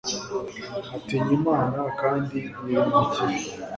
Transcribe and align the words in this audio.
atinya 0.95 1.33
imana, 1.39 1.79
kandi 1.99 2.37
yirinda 2.59 2.99
ikibi 3.05 3.39